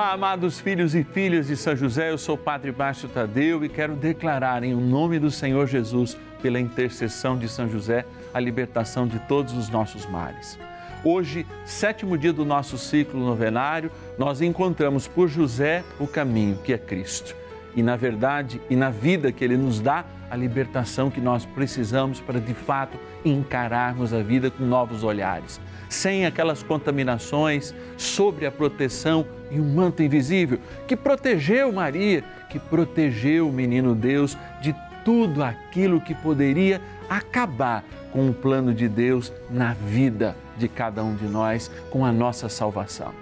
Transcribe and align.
Olá, 0.00 0.12
amados 0.12 0.58
filhos 0.58 0.94
e 0.94 1.04
filhas 1.04 1.48
de 1.48 1.56
São 1.58 1.76
José, 1.76 2.10
eu 2.10 2.16
sou 2.16 2.34
o 2.34 2.38
Padre 2.38 2.72
Márcio 2.72 3.06
Tadeu 3.06 3.62
e 3.62 3.68
quero 3.68 3.94
declarar 3.94 4.64
em 4.64 4.74
nome 4.74 5.18
do 5.18 5.30
Senhor 5.30 5.66
Jesus, 5.66 6.16
pela 6.40 6.58
intercessão 6.58 7.36
de 7.36 7.46
São 7.50 7.68
José, 7.68 8.06
a 8.32 8.40
libertação 8.40 9.06
de 9.06 9.18
todos 9.18 9.52
os 9.52 9.68
nossos 9.68 10.06
males. 10.06 10.58
Hoje, 11.04 11.46
sétimo 11.66 12.16
dia 12.16 12.32
do 12.32 12.46
nosso 12.46 12.78
ciclo 12.78 13.20
novenário, 13.20 13.92
nós 14.16 14.40
encontramos 14.40 15.06
por 15.06 15.28
José 15.28 15.84
o 15.98 16.06
caminho 16.06 16.56
que 16.64 16.72
é 16.72 16.78
Cristo. 16.78 17.36
E 17.76 17.82
na 17.82 17.94
verdade 17.94 18.58
e 18.70 18.76
na 18.76 18.88
vida 18.88 19.30
que 19.30 19.44
ele 19.44 19.58
nos 19.58 19.82
dá, 19.82 20.06
a 20.30 20.36
libertação 20.36 21.10
que 21.10 21.20
nós 21.20 21.44
precisamos 21.44 22.20
para 22.20 22.40
de 22.40 22.54
fato 22.54 22.96
encararmos 23.24 24.14
a 24.14 24.22
vida 24.22 24.50
com 24.50 24.64
novos 24.64 25.02
olhares, 25.02 25.60
sem 25.88 26.24
aquelas 26.24 26.62
contaminações, 26.62 27.74
sobre 27.96 28.46
a 28.46 28.52
proteção 28.52 29.26
e 29.50 29.58
o 29.58 29.62
um 29.62 29.74
manto 29.74 30.02
invisível 30.02 30.58
que 30.86 30.96
protegeu 30.96 31.72
Maria, 31.72 32.22
que 32.48 32.58
protegeu 32.58 33.48
o 33.48 33.52
menino 33.52 33.94
Deus 33.94 34.38
de 34.62 34.74
tudo 35.04 35.42
aquilo 35.42 36.00
que 36.00 36.14
poderia 36.14 36.80
acabar 37.08 37.84
com 38.12 38.28
o 38.28 38.34
plano 38.34 38.72
de 38.72 38.88
Deus 38.88 39.32
na 39.50 39.72
vida 39.74 40.36
de 40.56 40.68
cada 40.68 41.02
um 41.02 41.14
de 41.14 41.24
nós, 41.24 41.70
com 41.90 42.04
a 42.04 42.12
nossa 42.12 42.48
salvação. 42.48 43.12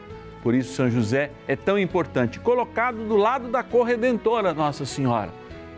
Por 0.42 0.54
isso, 0.54 0.74
São 0.74 0.90
José 0.90 1.30
é 1.46 1.56
tão 1.56 1.78
importante, 1.78 2.38
colocado 2.38 3.06
do 3.06 3.16
lado 3.16 3.48
da 3.48 3.62
corredentora 3.62 4.54
Nossa 4.54 4.84
Senhora. 4.84 5.30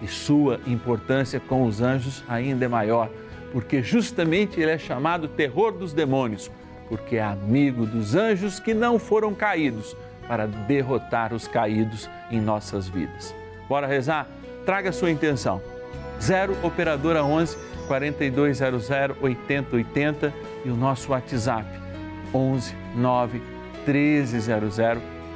E 0.03 0.09
sua 0.09 0.61
importância 0.67 1.39
com 1.41 1.65
os 1.65 1.81
anjos 1.81 2.25
ainda 2.29 2.65
é 2.65 2.69
maior, 2.69 3.11
porque 3.53 3.83
justamente 3.83 4.61
ele 4.61 4.71
é 4.71 4.79
chamado 4.79 5.29
terror 5.29 5.73
dos 5.73 5.93
demônios, 5.93 6.51
porque 6.89 7.17
é 7.17 7.23
amigo 7.23 7.87
dos 7.87 8.15
anjos 8.15 8.59
que 8.59 8.73
não 8.73 8.99
foram 8.99 9.35
caídos, 9.35 9.97
para 10.31 10.47
derrotar 10.47 11.35
os 11.35 11.49
caídos 11.49 12.09
em 12.31 12.41
nossas 12.41 12.89
vidas. 12.89 13.35
Bora 13.69 13.89
rezar? 13.89 14.29
Traga 14.65 14.93
sua 14.93 15.11
intenção. 15.11 15.61
0 16.21 16.57
Operadora 16.63 17.25
11 17.25 17.59
4200 17.89 18.89
8080 19.21 20.33
e 20.65 20.71
o 20.71 20.77
nosso 20.77 21.11
WhatsApp 21.11 21.67
11 22.33 22.77
9 22.95 23.43
1300 23.85 24.77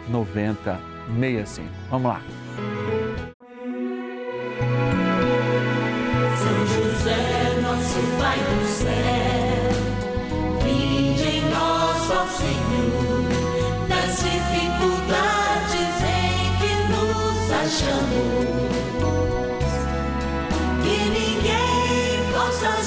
9065. 0.08 1.68
Vamos 1.90 2.08
lá. 2.08 2.22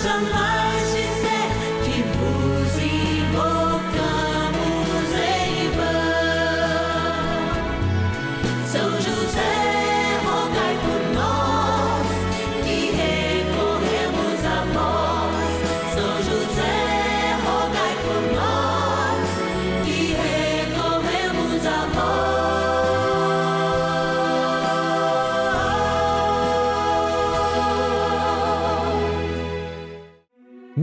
Possa 0.08 0.47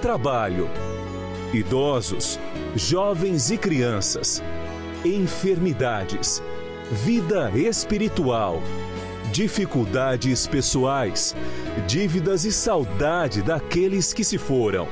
trabalho, 0.00 0.68
idosos, 1.52 2.40
jovens 2.74 3.50
e 3.50 3.58
crianças, 3.58 4.42
enfermidades, 5.04 6.42
vida 6.90 7.50
espiritual, 7.54 8.62
dificuldades 9.30 10.46
pessoais, 10.46 11.36
dívidas 11.86 12.44
e 12.44 12.50
saudade 12.50 13.42
daqueles 13.42 14.12
que 14.12 14.24
se 14.24 14.38
foram. 14.38 14.88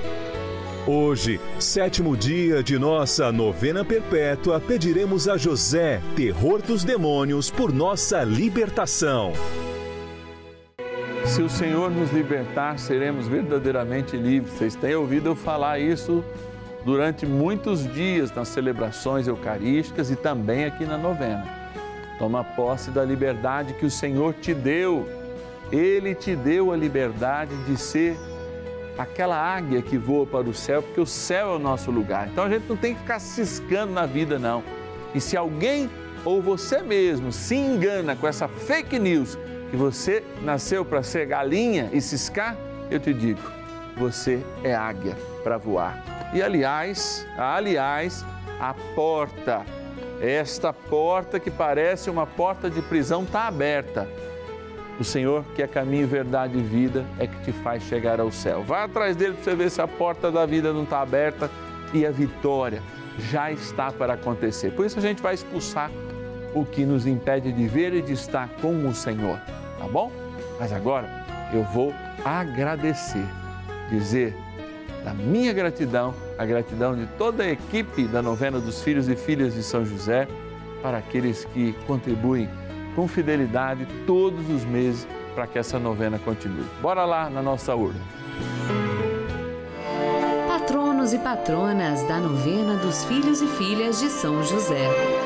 Hoje, 0.86 1.40
sétimo 1.58 2.16
dia 2.16 2.62
de 2.62 2.78
nossa 2.78 3.32
novena 3.32 3.84
perpétua, 3.84 4.60
pediremos 4.60 5.28
a 5.28 5.36
José, 5.36 6.00
terror 6.16 6.62
dos 6.62 6.84
demônios, 6.84 7.50
por 7.50 7.72
nossa 7.72 8.22
libertação. 8.24 9.32
Se 11.28 11.42
o 11.42 11.48
Senhor 11.48 11.90
nos 11.90 12.10
libertar, 12.10 12.78
seremos 12.78 13.28
verdadeiramente 13.28 14.16
livres. 14.16 14.54
Vocês 14.54 14.74
têm 14.74 14.94
ouvido 14.94 15.28
eu 15.28 15.36
falar 15.36 15.78
isso 15.78 16.24
durante 16.86 17.26
muitos 17.26 17.86
dias 17.92 18.32
nas 18.32 18.48
celebrações 18.48 19.28
eucarísticas 19.28 20.10
e 20.10 20.16
também 20.16 20.64
aqui 20.64 20.86
na 20.86 20.96
novena. 20.96 21.44
Toma 22.18 22.42
posse 22.42 22.90
da 22.90 23.04
liberdade 23.04 23.74
que 23.74 23.84
o 23.84 23.90
Senhor 23.90 24.34
te 24.34 24.54
deu. 24.54 25.06
Ele 25.70 26.14
te 26.14 26.34
deu 26.34 26.72
a 26.72 26.76
liberdade 26.76 27.54
de 27.64 27.76
ser 27.76 28.16
aquela 28.96 29.36
águia 29.36 29.82
que 29.82 29.98
voa 29.98 30.26
para 30.26 30.48
o 30.48 30.54
céu, 30.54 30.82
porque 30.82 31.00
o 31.00 31.06
céu 31.06 31.50
é 31.52 31.56
o 31.56 31.58
nosso 31.58 31.90
lugar. 31.90 32.26
Então 32.26 32.44
a 32.44 32.48
gente 32.48 32.64
não 32.66 32.76
tem 32.76 32.94
que 32.94 33.00
ficar 33.02 33.20
ciscando 33.20 33.92
na 33.92 34.06
vida, 34.06 34.38
não. 34.38 34.64
E 35.14 35.20
se 35.20 35.36
alguém 35.36 35.90
ou 36.24 36.40
você 36.40 36.82
mesmo 36.82 37.30
se 37.30 37.54
engana 37.54 38.16
com 38.16 38.26
essa 38.26 38.48
fake 38.48 38.98
news 38.98 39.38
que 39.70 39.76
você 39.76 40.22
nasceu 40.42 40.84
para 40.84 41.02
ser 41.02 41.26
galinha 41.26 41.90
e 41.92 42.00
ciscar, 42.00 42.56
eu 42.90 42.98
te 42.98 43.12
digo, 43.12 43.40
você 43.96 44.42
é 44.64 44.74
águia 44.74 45.16
para 45.42 45.58
voar. 45.58 46.02
E 46.32 46.42
aliás, 46.42 47.26
aliás, 47.36 48.24
a 48.60 48.74
porta, 48.94 49.62
esta 50.20 50.72
porta 50.72 51.38
que 51.38 51.50
parece 51.50 52.10
uma 52.10 52.26
porta 52.26 52.68
de 52.68 52.82
prisão 52.82 53.22
está 53.22 53.46
aberta. 53.46 54.08
O 54.98 55.04
Senhor, 55.04 55.44
que 55.54 55.62
é 55.62 55.66
caminho, 55.66 56.08
verdade 56.08 56.58
e 56.58 56.62
vida, 56.62 57.04
é 57.18 57.26
que 57.26 57.44
te 57.44 57.52
faz 57.52 57.84
chegar 57.84 58.20
ao 58.20 58.32
céu. 58.32 58.64
Vai 58.64 58.82
atrás 58.82 59.14
dele 59.14 59.34
para 59.34 59.44
você 59.44 59.54
ver 59.54 59.70
se 59.70 59.80
a 59.80 59.86
porta 59.86 60.30
da 60.30 60.44
vida 60.44 60.72
não 60.72 60.82
está 60.82 61.00
aberta 61.00 61.48
e 61.94 62.04
a 62.04 62.10
vitória 62.10 62.82
já 63.30 63.50
está 63.52 63.92
para 63.92 64.14
acontecer. 64.14 64.72
Por 64.72 64.84
isso 64.84 64.98
a 64.98 65.02
gente 65.02 65.22
vai 65.22 65.34
expulsar 65.34 65.90
o 66.54 66.64
que 66.64 66.84
nos 66.84 67.06
impede 67.06 67.52
de 67.52 67.68
ver 67.68 67.94
e 67.94 68.02
de 68.02 68.12
estar 68.12 68.48
com 68.60 68.86
o 68.86 68.94
Senhor, 68.94 69.40
tá 69.78 69.86
bom? 69.86 70.10
Mas 70.58 70.72
agora 70.72 71.08
eu 71.52 71.62
vou 71.64 71.94
agradecer, 72.24 73.24
dizer 73.90 74.34
da 75.04 75.14
minha 75.14 75.52
gratidão, 75.52 76.14
a 76.36 76.44
gratidão 76.44 76.94
de 76.94 77.06
toda 77.16 77.44
a 77.44 77.50
equipe 77.50 78.06
da 78.06 78.20
novena 78.20 78.60
dos 78.60 78.82
filhos 78.82 79.08
e 79.08 79.16
filhas 79.16 79.54
de 79.54 79.62
São 79.62 79.84
José, 79.84 80.28
para 80.82 80.98
aqueles 80.98 81.44
que 81.46 81.72
contribuem 81.86 82.48
com 82.94 83.08
fidelidade 83.08 83.86
todos 84.06 84.48
os 84.50 84.64
meses 84.64 85.06
para 85.34 85.46
que 85.46 85.58
essa 85.58 85.78
novena 85.78 86.18
continue. 86.18 86.66
Bora 86.82 87.04
lá 87.04 87.30
na 87.30 87.40
nossa 87.40 87.74
urna. 87.74 88.00
Patronos 90.48 91.12
e 91.12 91.18
patronas 91.18 92.02
da 92.08 92.18
novena 92.18 92.76
dos 92.76 93.04
filhos 93.04 93.40
e 93.40 93.46
filhas 93.46 94.00
de 94.00 94.10
São 94.10 94.42
José. 94.42 95.17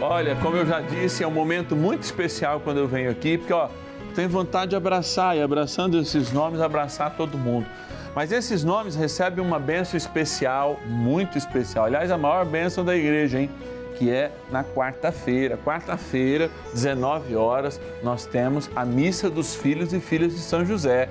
Olha, 0.00 0.36
como 0.36 0.56
eu 0.56 0.64
já 0.64 0.80
disse, 0.80 1.24
é 1.24 1.26
um 1.26 1.30
momento 1.32 1.74
muito 1.74 2.04
especial 2.04 2.60
quando 2.60 2.76
eu 2.76 2.86
venho 2.86 3.10
aqui, 3.10 3.36
porque 3.36 3.52
ó, 3.52 3.68
tenho 4.14 4.28
vontade 4.28 4.70
de 4.70 4.76
abraçar 4.76 5.36
e 5.36 5.42
abraçando 5.42 5.98
esses 5.98 6.30
nomes, 6.30 6.60
abraçar 6.60 7.16
todo 7.16 7.36
mundo. 7.36 7.66
Mas 8.14 8.30
esses 8.30 8.62
nomes 8.62 8.94
recebem 8.94 9.44
uma 9.44 9.58
bênção 9.58 9.96
especial, 9.96 10.78
muito 10.86 11.36
especial. 11.36 11.86
Aliás, 11.86 12.12
a 12.12 12.16
maior 12.16 12.46
bênção 12.46 12.84
da 12.84 12.96
igreja, 12.96 13.40
hein? 13.40 13.50
Que 13.96 14.08
é 14.08 14.30
na 14.52 14.62
quarta-feira. 14.62 15.58
Quarta-feira, 15.64 16.48
19 16.72 17.34
horas, 17.34 17.80
nós 18.00 18.24
temos 18.24 18.70
a 18.76 18.84
missa 18.84 19.28
dos 19.28 19.56
filhos 19.56 19.92
e 19.92 19.98
filhas 19.98 20.32
de 20.32 20.38
São 20.38 20.64
José. 20.64 21.08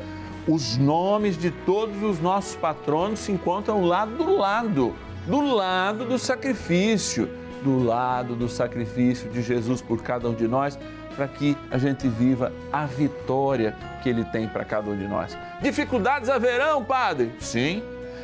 Os 0.48 0.78
nomes 0.78 1.38
de 1.38 1.52
todos 1.52 2.02
os 2.02 2.22
nossos 2.22 2.56
patronos 2.56 3.20
se 3.20 3.34
encontram 3.34 3.84
lá 3.84 4.06
do 4.06 4.38
lado, 4.38 4.96
do 5.28 5.42
lado 5.42 6.06
do 6.06 6.18
sacrifício 6.18 7.30
do 7.68 7.84
lado 7.84 8.34
do 8.34 8.48
sacrifício 8.48 9.30
de 9.30 9.42
Jesus 9.42 9.82
por 9.82 10.02
cada 10.02 10.30
um 10.30 10.34
de 10.34 10.48
nós, 10.48 10.80
para 11.18 11.28
que 11.28 11.58
a 11.70 11.78
gente 11.78 12.08
viva 12.08 12.54
a 12.72 12.86
vitória 12.86 13.76
que 14.02 14.08
Ele 14.08 14.24
tem 14.24 14.48
para 14.48 14.64
cada 14.64 14.90
um 14.90 14.96
de 14.96 15.06
nós. 15.06 15.38
Dificuldades 15.62 16.30
haverão, 16.30 16.82
Padre? 16.82 17.34
Sim. 17.40 17.84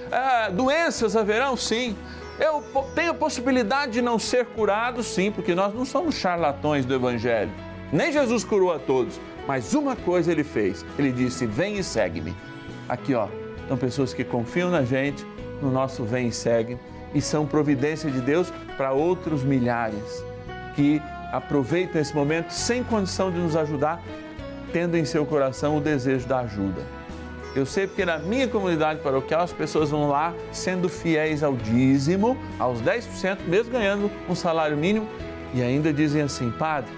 É, 0.09 0.49
doenças 0.49 1.17
haverão? 1.17 1.57
Sim. 1.57 1.97
Eu 2.39 2.63
tenho 2.95 3.11
a 3.11 3.13
possibilidade 3.13 3.91
de 3.91 4.01
não 4.01 4.17
ser 4.17 4.45
curado? 4.45 5.03
Sim, 5.03 5.29
porque 5.29 5.53
nós 5.53 5.73
não 5.73 5.83
somos 5.83 6.15
charlatões 6.15 6.85
do 6.85 6.93
Evangelho. 6.93 7.51
Nem 7.91 8.13
Jesus 8.13 8.45
curou 8.45 8.71
a 8.71 8.79
todos, 8.79 9.19
mas 9.45 9.73
uma 9.73 9.95
coisa 9.95 10.31
Ele 10.31 10.43
fez. 10.43 10.85
Ele 10.97 11.11
disse: 11.11 11.45
Vem 11.45 11.77
e 11.77 11.83
segue-me. 11.83 12.33
Aqui, 12.87 13.13
ó, 13.13 13.27
são 13.67 13.75
pessoas 13.75 14.13
que 14.13 14.23
confiam 14.23 14.69
na 14.69 14.83
gente, 14.83 15.25
no 15.61 15.69
nosso 15.69 16.03
vem 16.03 16.27
e 16.27 16.31
segue, 16.31 16.77
e 17.13 17.21
são 17.21 17.45
providência 17.45 18.09
de 18.09 18.19
Deus 18.21 18.51
para 18.77 18.91
outros 18.91 19.43
milhares 19.43 20.23
que 20.75 21.01
aproveitam 21.31 22.01
esse 22.01 22.15
momento 22.15 22.51
sem 22.51 22.83
condição 22.83 23.31
de 23.31 23.39
nos 23.39 23.55
ajudar, 23.55 24.01
tendo 24.71 24.97
em 24.97 25.05
seu 25.05 25.25
coração 25.25 25.77
o 25.77 25.81
desejo 25.81 26.27
da 26.27 26.39
ajuda. 26.39 26.81
Eu 27.55 27.65
sei 27.65 27.85
porque 27.85 28.03
na 28.03 28.17
minha 28.17 28.47
comunidade 28.47 28.99
paroquial 29.01 29.41
as 29.41 29.53
pessoas 29.53 29.91
vão 29.91 30.09
lá 30.09 30.33
sendo 30.51 30.89
fiéis 30.89 31.43
ao 31.43 31.55
dízimo, 31.55 32.35
aos 32.57 32.81
10%, 32.81 33.39
mesmo 33.47 33.71
ganhando 33.71 34.09
um 34.27 34.33
salário 34.33 34.75
mínimo, 34.75 35.07
e 35.53 35.61
ainda 35.61 35.93
dizem 35.93 36.23
assim, 36.23 36.49
padre, 36.49 36.91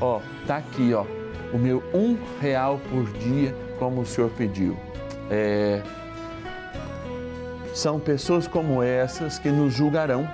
ó, 0.00 0.20
tá 0.46 0.56
aqui, 0.56 0.94
ó, 0.94 1.04
o 1.52 1.58
meu 1.58 1.82
um 1.92 2.16
real 2.40 2.80
por 2.90 3.04
dia, 3.18 3.54
como 3.78 4.00
o 4.00 4.06
senhor 4.06 4.30
pediu. 4.30 4.78
É, 5.30 5.82
são 7.78 8.00
pessoas 8.00 8.48
como 8.48 8.82
essas 8.82 9.38
que 9.38 9.50
nos 9.50 9.72
julgarão, 9.72 10.28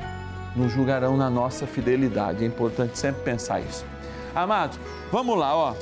nos 0.57 0.73
julgarão 0.73 1.15
na 1.15 1.29
nossa 1.29 1.67
fidelidade. 1.67 2.43
É 2.43 2.47
importante 2.47 2.99
sempre 2.99 3.23
pensar 3.23 3.61
isso. 3.61 3.85
Amados, 4.35 4.79
vamos 5.13 5.39
lá, 5.39 5.55
ó. 5.55 5.75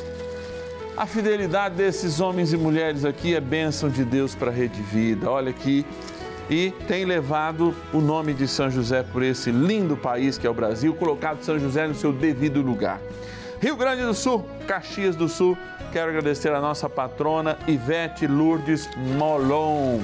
A 0.96 1.06
fidelidade 1.06 1.76
desses 1.76 2.20
homens 2.20 2.52
e 2.52 2.56
mulheres 2.56 3.04
aqui 3.04 3.34
é 3.34 3.40
bênção 3.40 3.88
de 3.88 4.04
Deus 4.04 4.34
para 4.34 4.50
a 4.50 4.52
Rede 4.52 4.82
Vida. 4.82 5.30
Olha 5.30 5.50
aqui. 5.50 5.86
E 6.50 6.72
tem 6.88 7.04
levado 7.04 7.74
o 7.94 8.00
nome 8.00 8.34
de 8.34 8.48
São 8.48 8.68
José 8.68 9.04
por 9.04 9.22
esse 9.22 9.52
lindo 9.52 9.96
país 9.96 10.36
que 10.36 10.46
é 10.46 10.50
o 10.50 10.54
Brasil, 10.54 10.92
colocado 10.92 11.42
São 11.42 11.58
José 11.58 11.86
no 11.86 11.94
seu 11.94 12.12
devido 12.12 12.60
lugar. 12.60 13.00
Rio 13.60 13.76
Grande 13.76 14.02
do 14.02 14.12
Sul, 14.12 14.44
Caxias 14.66 15.14
do 15.14 15.28
Sul, 15.28 15.56
quero 15.92 16.10
agradecer 16.10 16.52
a 16.52 16.60
nossa 16.60 16.90
patrona 16.90 17.56
Ivete 17.68 18.26
Lourdes 18.26 18.90
Molon 19.16 20.00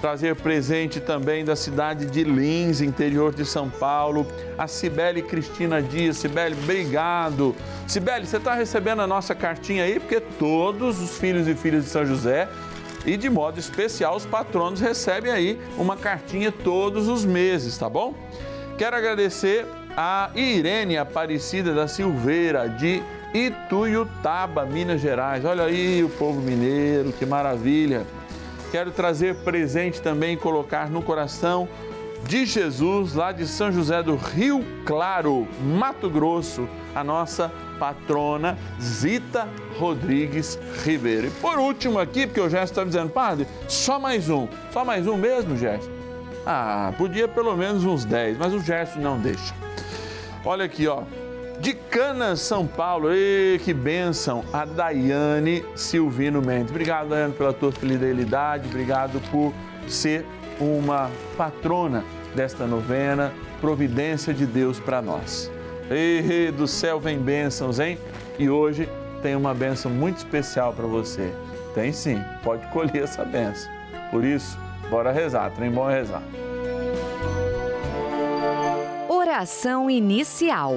trazer 0.00 0.34
presente 0.36 0.98
também 1.00 1.44
da 1.44 1.54
cidade 1.54 2.06
de 2.06 2.24
Lins, 2.24 2.80
interior 2.80 3.34
de 3.34 3.44
São 3.44 3.68
Paulo, 3.68 4.26
a 4.56 4.66
Cibele 4.66 5.22
Cristina 5.22 5.82
Dias. 5.82 6.16
Cibele, 6.16 6.56
obrigado. 6.60 7.54
Cibele, 7.86 8.26
você 8.26 8.38
está 8.38 8.54
recebendo 8.54 9.02
a 9.02 9.06
nossa 9.06 9.34
cartinha 9.34 9.84
aí, 9.84 10.00
porque 10.00 10.20
todos 10.20 11.00
os 11.00 11.18
filhos 11.18 11.46
e 11.46 11.54
filhas 11.54 11.84
de 11.84 11.90
São 11.90 12.06
José 12.06 12.48
e 13.04 13.16
de 13.16 13.30
modo 13.30 13.58
especial 13.58 14.16
os 14.16 14.26
patronos 14.26 14.80
recebem 14.80 15.32
aí 15.32 15.60
uma 15.78 15.96
cartinha 15.96 16.52
todos 16.52 17.08
os 17.08 17.24
meses, 17.24 17.76
tá 17.76 17.88
bom? 17.88 18.14
Quero 18.76 18.96
agradecer 18.96 19.66
a 19.96 20.30
Irene 20.34 20.96
Aparecida 20.96 21.74
da 21.74 21.88
Silveira, 21.88 22.68
de 22.68 23.02
Ituiutaba, 23.34 24.64
Minas 24.64 25.00
Gerais. 25.00 25.44
Olha 25.44 25.64
aí 25.64 26.02
o 26.02 26.08
povo 26.08 26.40
mineiro, 26.40 27.12
que 27.12 27.24
maravilha. 27.24 28.06
Quero 28.70 28.90
trazer 28.90 29.34
presente 29.36 30.00
também 30.00 30.34
e 30.34 30.36
colocar 30.36 30.88
no 30.88 31.02
coração 31.02 31.68
de 32.26 32.44
Jesus, 32.44 33.14
lá 33.14 33.32
de 33.32 33.46
São 33.46 33.72
José 33.72 34.02
do 34.02 34.14
Rio 34.14 34.64
Claro, 34.84 35.48
Mato 35.62 36.08
Grosso, 36.08 36.68
a 36.94 37.02
nossa 37.02 37.50
patrona 37.78 38.56
Zita 38.80 39.48
Rodrigues 39.78 40.58
Ribeiro. 40.84 41.26
E 41.28 41.30
por 41.30 41.58
último 41.58 41.98
aqui, 41.98 42.26
porque 42.26 42.40
o 42.40 42.48
Gerson 42.48 42.72
está 42.72 42.84
dizendo, 42.84 43.10
padre, 43.10 43.46
só 43.66 43.98
mais 43.98 44.28
um. 44.28 44.46
Só 44.70 44.84
mais 44.84 45.06
um 45.06 45.16
mesmo, 45.16 45.56
Gerson? 45.56 45.90
Ah, 46.46 46.92
podia 46.96 47.26
pelo 47.26 47.56
menos 47.56 47.84
uns 47.84 48.04
10, 48.04 48.38
mas 48.38 48.52
o 48.52 48.60
Gerson 48.60 49.00
não 49.00 49.18
deixa. 49.18 49.54
Olha 50.44 50.64
aqui, 50.64 50.86
ó 50.86 51.02
de 51.60 51.74
Canas, 51.74 52.40
São 52.40 52.66
Paulo. 52.66 53.10
E 53.12 53.60
que 53.62 53.72
bênção! 53.72 54.44
A 54.52 54.64
Daiane 54.64 55.64
Silvino 55.76 56.40
Mendes. 56.40 56.70
Obrigado, 56.70 57.10
Daiane, 57.10 57.34
pela 57.34 57.52
tua 57.52 57.70
fidelidade. 57.70 58.66
Obrigado 58.66 59.20
por 59.30 59.52
ser 59.86 60.24
uma 60.58 61.10
patrona 61.36 62.02
desta 62.34 62.66
novena. 62.66 63.32
Providência 63.60 64.32
de 64.32 64.46
Deus 64.46 64.80
para 64.80 65.02
nós. 65.02 65.50
E 65.90 66.50
do 66.52 66.66
céu 66.66 66.98
vem 66.98 67.18
bênçãos, 67.18 67.78
hein? 67.78 67.98
E 68.38 68.48
hoje 68.48 68.88
tem 69.22 69.36
uma 69.36 69.52
bênção 69.52 69.90
muito 69.90 70.18
especial 70.18 70.72
para 70.72 70.86
você. 70.86 71.32
Tem 71.74 71.92
sim, 71.92 72.18
pode 72.42 72.66
colher 72.68 73.02
essa 73.02 73.24
bênção. 73.24 73.70
Por 74.10 74.24
isso, 74.24 74.58
bora 74.88 75.12
rezar, 75.12 75.50
trem 75.50 75.70
bom 75.70 75.90
é 75.90 75.96
rezar. 75.96 76.22
Oração 79.08 79.90
inicial. 79.90 80.76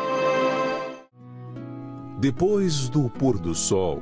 Depois 2.21 2.87
do 2.87 3.09
pôr 3.09 3.39
do 3.39 3.55
sol, 3.55 3.99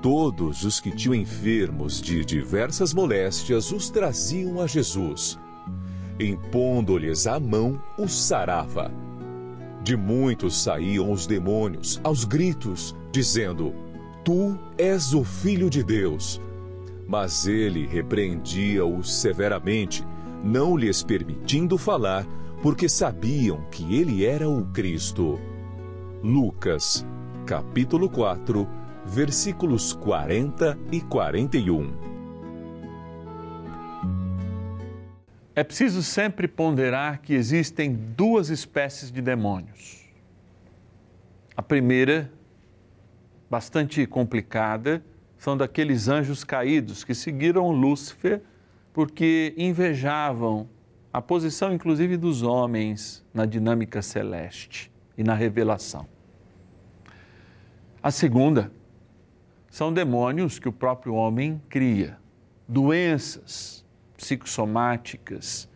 todos 0.00 0.64
os 0.64 0.80
que 0.80 0.90
tinham 0.90 1.14
enfermos 1.14 2.00
de 2.00 2.24
diversas 2.24 2.94
moléstias 2.94 3.70
os 3.70 3.90
traziam 3.90 4.62
a 4.62 4.66
Jesus. 4.66 5.38
Impondo-lhes 6.18 7.26
a 7.26 7.38
mão, 7.38 7.78
os 7.98 8.14
sarava. 8.14 8.90
De 9.84 9.94
muitos 9.94 10.62
saíam 10.62 11.12
os 11.12 11.26
demônios, 11.26 12.00
aos 12.02 12.24
gritos, 12.24 12.96
dizendo: 13.12 13.74
Tu 14.24 14.58
és 14.78 15.12
o 15.12 15.22
Filho 15.22 15.68
de 15.68 15.84
Deus. 15.84 16.40
Mas 17.06 17.46
ele 17.46 17.86
repreendia-os 17.86 19.12
severamente, 19.20 20.02
não 20.42 20.78
lhes 20.78 21.02
permitindo 21.02 21.76
falar, 21.76 22.26
porque 22.62 22.88
sabiam 22.88 23.60
que 23.70 23.94
ele 23.96 24.24
era 24.24 24.48
o 24.48 24.64
Cristo. 24.72 25.38
Lucas, 26.22 27.04
capítulo 27.50 28.08
4, 28.08 28.64
versículos 29.04 29.92
40 29.92 30.78
e 30.92 31.00
41. 31.00 31.92
É 35.56 35.64
preciso 35.64 36.00
sempre 36.00 36.46
ponderar 36.46 37.20
que 37.20 37.34
existem 37.34 37.92
duas 37.92 38.50
espécies 38.50 39.10
de 39.10 39.20
demônios. 39.20 40.08
A 41.56 41.60
primeira, 41.60 42.30
bastante 43.50 44.06
complicada, 44.06 45.04
são 45.36 45.56
daqueles 45.56 46.06
anjos 46.06 46.44
caídos 46.44 47.02
que 47.02 47.16
seguiram 47.16 47.72
Lúcifer 47.72 48.42
porque 48.92 49.54
invejavam 49.56 50.68
a 51.12 51.20
posição, 51.20 51.74
inclusive, 51.74 52.16
dos 52.16 52.42
homens 52.42 53.26
na 53.34 53.44
dinâmica 53.44 54.00
celeste 54.02 54.88
e 55.18 55.24
na 55.24 55.34
revelação. 55.34 56.19
A 58.02 58.10
segunda 58.10 58.72
são 59.68 59.92
demônios 59.92 60.58
que 60.58 60.66
o 60.66 60.72
próprio 60.72 61.12
homem 61.12 61.60
cria, 61.68 62.18
doenças 62.66 63.84
psicossomáticas, 64.16 65.68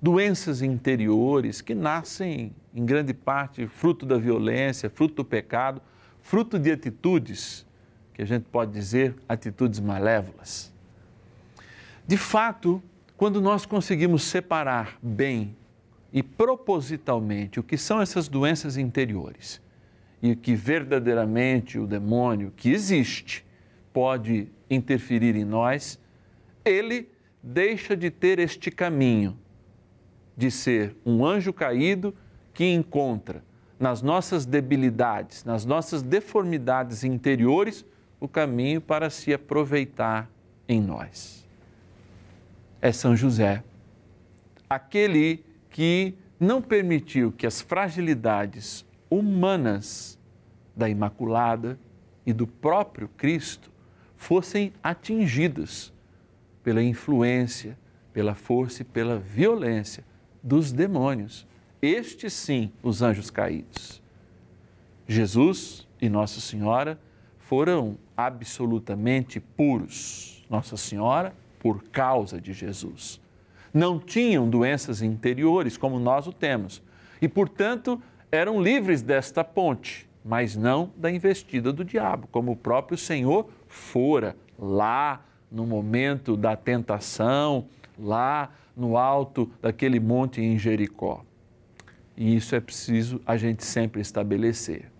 doenças 0.00 0.60
interiores 0.60 1.62
que 1.62 1.74
nascem 1.74 2.54
em 2.74 2.84
grande 2.84 3.14
parte 3.14 3.66
fruto 3.66 4.04
da 4.04 4.18
violência, 4.18 4.90
fruto 4.90 5.14
do 5.14 5.24
pecado, 5.24 5.80
fruto 6.20 6.58
de 6.58 6.70
atitudes 6.70 7.64
que 8.12 8.20
a 8.20 8.26
gente 8.26 8.44
pode 8.44 8.72
dizer 8.72 9.14
atitudes 9.26 9.80
malévolas. 9.80 10.70
De 12.06 12.18
fato, 12.18 12.82
quando 13.16 13.40
nós 13.40 13.64
conseguimos 13.64 14.24
separar 14.24 14.98
bem 15.02 15.56
e 16.12 16.22
propositalmente 16.22 17.58
o 17.58 17.62
que 17.62 17.78
são 17.78 17.98
essas 17.98 18.28
doenças 18.28 18.76
interiores 18.76 19.64
e 20.22 20.34
que 20.34 20.54
verdadeiramente 20.54 21.78
o 21.78 21.86
demônio 21.86 22.52
que 22.56 22.70
existe 22.70 23.44
pode 23.92 24.48
interferir 24.68 25.36
em 25.36 25.44
nós, 25.44 25.98
ele 26.64 27.08
deixa 27.42 27.96
de 27.96 28.10
ter 28.10 28.38
este 28.38 28.70
caminho 28.70 29.38
de 30.36 30.50
ser 30.50 30.96
um 31.04 31.24
anjo 31.24 31.52
caído 31.52 32.14
que 32.52 32.64
encontra 32.64 33.42
nas 33.78 34.02
nossas 34.02 34.46
debilidades, 34.46 35.44
nas 35.44 35.64
nossas 35.64 36.02
deformidades 36.02 37.04
interiores, 37.04 37.84
o 38.18 38.26
caminho 38.26 38.80
para 38.80 39.10
se 39.10 39.32
aproveitar 39.32 40.30
em 40.66 40.80
nós. 40.80 41.46
É 42.80 42.90
São 42.92 43.14
José, 43.14 43.62
aquele 44.68 45.44
que 45.70 46.14
não 46.40 46.62
permitiu 46.62 47.30
que 47.30 47.46
as 47.46 47.60
fragilidades 47.60 48.85
humanas 49.10 50.18
da 50.74 50.88
Imaculada 50.88 51.78
e 52.24 52.32
do 52.32 52.46
próprio 52.46 53.08
Cristo 53.16 53.70
fossem 54.16 54.72
atingidas 54.82 55.92
pela 56.62 56.82
influência, 56.82 57.78
pela 58.12 58.34
força 58.34 58.82
e 58.82 58.84
pela 58.84 59.18
violência 59.18 60.04
dos 60.42 60.72
demônios. 60.72 61.46
Estes 61.80 62.32
sim, 62.32 62.72
os 62.82 63.02
anjos 63.02 63.30
caídos. 63.30 64.02
Jesus 65.06 65.86
e 66.00 66.08
Nossa 66.08 66.40
Senhora 66.40 66.98
foram 67.38 67.96
absolutamente 68.16 69.38
puros. 69.38 70.44
Nossa 70.50 70.76
Senhora, 70.76 71.34
por 71.60 71.84
causa 71.84 72.40
de 72.40 72.52
Jesus. 72.52 73.20
Não 73.72 73.98
tinham 73.98 74.48
doenças 74.48 75.02
interiores 75.02 75.76
como 75.76 75.98
nós 76.00 76.26
o 76.26 76.32
temos 76.32 76.82
e, 77.20 77.28
portanto, 77.28 78.00
eram 78.30 78.60
livres 78.60 79.02
desta 79.02 79.44
ponte, 79.44 80.08
mas 80.24 80.56
não 80.56 80.92
da 80.96 81.10
investida 81.10 81.72
do 81.72 81.84
diabo, 81.84 82.28
como 82.30 82.52
o 82.52 82.56
próprio 82.56 82.98
Senhor 82.98 83.48
fora 83.66 84.36
lá 84.58 85.24
no 85.50 85.66
momento 85.66 86.36
da 86.36 86.56
tentação, 86.56 87.66
lá 87.98 88.50
no 88.76 88.96
alto 88.96 89.50
daquele 89.62 90.00
monte 90.00 90.40
em 90.40 90.58
Jericó. 90.58 91.24
E 92.16 92.36
isso 92.36 92.54
é 92.54 92.60
preciso 92.60 93.20
a 93.26 93.36
gente 93.36 93.64
sempre 93.64 94.00
estabelecer. 94.00 94.90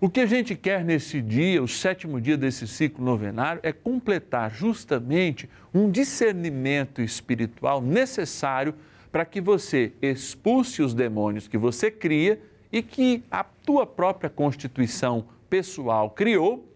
O 0.00 0.08
que 0.08 0.20
a 0.20 0.26
gente 0.26 0.54
quer 0.54 0.82
nesse 0.82 1.20
dia, 1.20 1.62
o 1.62 1.68
sétimo 1.68 2.20
dia 2.20 2.36
desse 2.36 2.66
ciclo 2.66 3.04
novenário, 3.04 3.60
é 3.62 3.70
completar 3.70 4.50
justamente 4.50 5.48
um 5.74 5.90
discernimento 5.90 7.02
espiritual 7.02 7.82
necessário 7.82 8.74
para 9.10 9.24
que 9.24 9.40
você 9.40 9.92
expulse 10.00 10.82
os 10.82 10.94
demônios 10.94 11.48
que 11.48 11.58
você 11.58 11.90
cria 11.90 12.40
e 12.70 12.82
que 12.82 13.22
a 13.30 13.42
tua 13.42 13.86
própria 13.86 14.30
constituição 14.30 15.24
pessoal 15.48 16.10
criou 16.10 16.68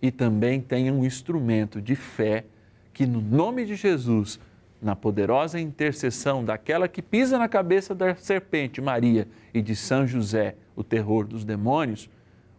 e 0.00 0.10
também 0.10 0.60
tenha 0.60 0.92
um 0.92 1.04
instrumento 1.04 1.80
de 1.80 1.96
fé 1.96 2.44
que, 2.92 3.06
no 3.06 3.20
nome 3.20 3.64
de 3.64 3.74
Jesus, 3.74 4.38
na 4.80 4.94
poderosa 4.94 5.58
intercessão 5.58 6.44
daquela 6.44 6.86
que 6.86 7.00
pisa 7.00 7.38
na 7.38 7.48
cabeça 7.48 7.94
da 7.94 8.14
serpente, 8.14 8.80
Maria, 8.80 9.26
e 9.52 9.62
de 9.62 9.74
São 9.74 10.06
José, 10.06 10.56
o 10.76 10.84
terror 10.84 11.26
dos 11.26 11.44
demônios, 11.44 12.08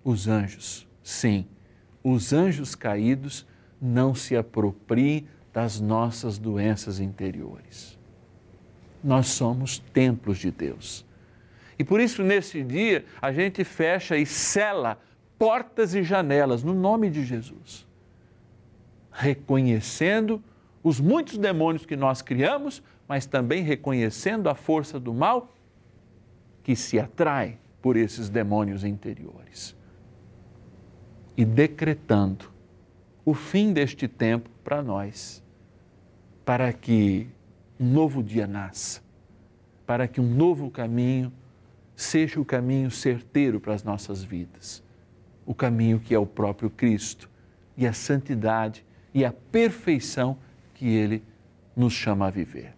os 0.04 0.28
anjos, 0.28 0.88
sim, 1.04 1.46
os 2.04 2.34
anjos 2.34 2.76
caídos 2.76 3.46
não 3.82 4.16
se 4.16 4.36
apropriem 4.36 5.28
das 5.54 5.80
nossas 5.80 6.38
doenças 6.38 7.00
interiores. 7.00 7.98
Nós 9.06 9.28
somos 9.28 9.78
templos 9.78 10.40
de 10.40 10.50
Deus. 10.50 11.06
E 11.78 11.84
por 11.84 12.02
isso, 12.02 12.24
nesse 12.24 12.64
dia, 12.64 13.06
a 13.22 13.32
gente 13.32 13.64
fecha 13.64 14.18
e 14.18 14.26
sela 14.26 15.00
portas 15.38 15.94
e 15.94 16.02
janelas 16.02 16.64
no 16.64 16.74
nome 16.74 17.12
de 17.12 17.24
Jesus, 17.24 17.86
reconhecendo 19.12 20.42
os 20.84 21.00
muitos 21.00 21.38
demônios 21.38 21.86
que 21.86 21.96
nós 21.96 22.24
criamos, 22.24 22.82
mas 23.08 23.28
também 23.28 23.62
reconhecendo 23.62 24.50
a 24.50 24.56
força 24.56 25.00
do 25.00 25.14
mal 25.14 25.54
que 26.64 26.76
se 26.76 27.00
atrai 27.00 27.60
por 27.84 27.98
esses 27.98 28.28
demônios 28.28 28.84
interiores. 28.84 29.76
E 31.38 31.46
decretando 31.46 32.52
o 33.24 33.36
fim 33.36 33.72
deste 33.72 34.08
tempo 34.08 34.50
para 34.64 34.82
nós, 34.82 35.44
para 36.44 36.74
que 36.74 37.28
um 37.80 37.86
novo 37.86 38.24
dia 38.24 38.48
nasça, 38.48 39.02
para 39.86 40.08
que 40.08 40.20
um 40.20 40.34
novo 40.34 40.70
caminho 40.70 41.32
seja 41.96 42.40
o 42.40 42.46
caminho 42.46 42.92
certeiro 42.92 43.60
para 43.60 43.74
as 43.74 43.84
nossas 43.84 44.24
vidas 44.24 44.84
o 45.46 45.54
caminho 45.54 46.00
que 46.00 46.14
é 46.14 46.20
o 46.20 46.26
próprio 46.26 46.70
Cristo 46.70 47.30
e 47.78 47.86
a 47.86 47.94
santidade 47.94 48.84
e 49.14 49.24
a 49.24 49.32
perfeição 49.32 50.38
que 50.74 50.88
Ele 50.88 51.24
nos 51.76 51.94
chama 51.94 52.28
a 52.28 52.32
viver. 52.32 52.74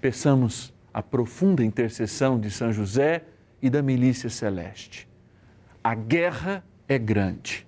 Peçamos 0.00 0.72
a 0.92 1.02
profunda 1.02 1.64
intercessão 1.64 2.38
de 2.38 2.50
São 2.50 2.72
José 2.72 3.24
e 3.62 3.70
da 3.70 3.82
milícia 3.82 4.28
celeste. 4.28 5.08
A 5.82 5.94
guerra 5.94 6.64
é 6.86 6.98
grande, 6.98 7.66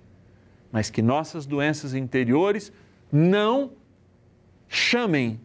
mas 0.71 0.89
que 0.89 1.01
nossas 1.01 1.45
doenças 1.45 1.93
interiores 1.93 2.71
não 3.11 3.71
chamem 4.67 5.39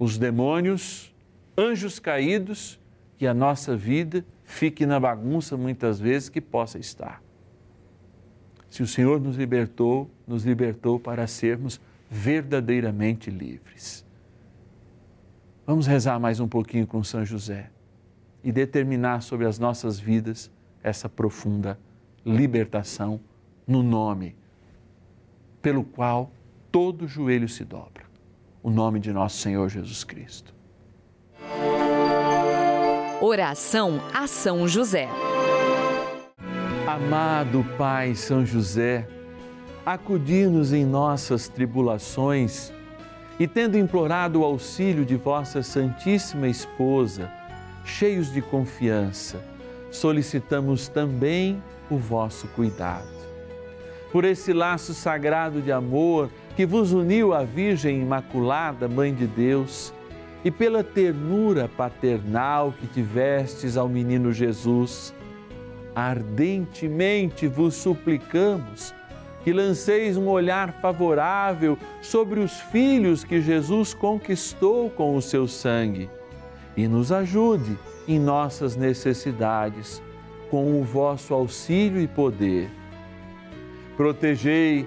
os 0.00 0.16
demônios, 0.16 1.14
anjos 1.56 1.98
caídos, 1.98 2.80
e 3.20 3.26
a 3.26 3.34
nossa 3.34 3.76
vida 3.76 4.24
fique 4.44 4.86
na 4.86 4.98
bagunça 4.98 5.58
muitas 5.58 6.00
vezes 6.00 6.30
que 6.30 6.40
possa 6.40 6.78
estar. 6.78 7.22
Se 8.70 8.82
o 8.82 8.86
Senhor 8.86 9.20
nos 9.20 9.36
libertou, 9.36 10.10
nos 10.26 10.42
libertou 10.42 10.98
para 10.98 11.26
sermos 11.26 11.78
verdadeiramente 12.10 13.30
livres. 13.30 14.02
Vamos 15.66 15.86
rezar 15.86 16.18
mais 16.18 16.40
um 16.40 16.48
pouquinho 16.48 16.86
com 16.86 17.04
São 17.04 17.22
José 17.22 17.70
e 18.42 18.50
determinar 18.50 19.20
sobre 19.20 19.46
as 19.46 19.58
nossas 19.58 20.00
vidas 20.00 20.50
essa 20.82 21.10
profunda 21.10 21.78
libertação 22.24 23.20
no 23.66 23.82
nome 23.82 24.34
pelo 25.60 25.84
qual 25.84 26.32
todo 26.72 27.06
joelho 27.06 27.50
se 27.50 27.66
dobra 27.66 28.09
o 28.62 28.70
nome 28.70 29.00
de 29.00 29.12
nosso 29.12 29.38
Senhor 29.38 29.68
Jesus 29.68 30.04
Cristo. 30.04 30.54
Oração 33.20 34.00
a 34.12 34.26
São 34.26 34.66
José. 34.66 35.08
Amado 36.86 37.64
Pai 37.78 38.14
São 38.14 38.44
José, 38.44 39.06
acudir-nos 39.84 40.72
em 40.72 40.84
nossas 40.84 41.48
tribulações 41.48 42.72
e, 43.38 43.46
tendo 43.46 43.78
implorado 43.78 44.40
o 44.40 44.44
auxílio 44.44 45.04
de 45.04 45.16
vossa 45.16 45.62
Santíssima 45.62 46.48
Esposa, 46.48 47.30
cheios 47.84 48.32
de 48.32 48.42
confiança, 48.42 49.42
solicitamos 49.90 50.88
também 50.88 51.62
o 51.90 51.96
vosso 51.96 52.46
cuidado. 52.48 53.08
Por 54.12 54.24
esse 54.24 54.52
laço 54.52 54.92
sagrado 54.92 55.62
de 55.62 55.70
amor 55.70 56.30
que 56.56 56.66
vos 56.66 56.92
uniu 56.92 57.32
à 57.32 57.42
Virgem 57.44 58.00
Imaculada, 58.00 58.88
Mãe 58.88 59.14
de 59.14 59.26
Deus, 59.26 59.92
e 60.44 60.50
pela 60.50 60.82
ternura 60.82 61.68
paternal 61.68 62.72
que 62.78 62.86
tivestes 62.86 63.76
ao 63.76 63.88
menino 63.88 64.32
Jesus, 64.32 65.14
ardentemente 65.94 67.46
vos 67.46 67.74
suplicamos 67.74 68.94
que 69.44 69.52
lanceis 69.52 70.16
um 70.16 70.28
olhar 70.28 70.72
favorável 70.80 71.78
sobre 72.00 72.40
os 72.40 72.60
filhos 72.60 73.24
que 73.24 73.40
Jesus 73.40 73.94
conquistou 73.94 74.90
com 74.90 75.16
o 75.16 75.22
seu 75.22 75.48
sangue 75.48 76.10
e 76.76 76.86
nos 76.86 77.10
ajude 77.10 77.78
em 78.06 78.18
nossas 78.18 78.76
necessidades 78.76 80.02
com 80.50 80.80
o 80.80 80.84
vosso 80.84 81.32
auxílio 81.32 82.00
e 82.00 82.08
poder. 82.08 82.68
Protegei, 83.96 84.86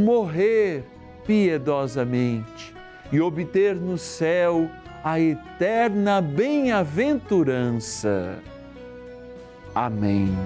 morrer 0.00 0.84
piedosamente 1.26 2.74
e 3.12 3.20
obter 3.20 3.76
no 3.76 3.98
céu 3.98 4.70
a 5.04 5.20
eterna 5.20 6.20
bem-aventurança. 6.20 8.38
Amém. 9.74 10.36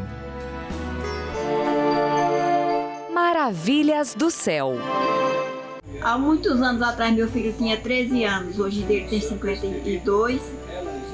Maravilhas 3.12 4.14
do 4.14 4.31
céu. 4.31 4.76
Há 6.00 6.16
muitos 6.18 6.61
anos 6.61 6.83
atrás, 6.83 7.14
meu 7.14 7.29
filho 7.29 7.52
tinha 7.52 7.79
13 7.79 8.24
anos, 8.24 8.59
hoje 8.59 8.85
ele 8.88 9.07
tem 9.09 9.20
52. 9.20 10.42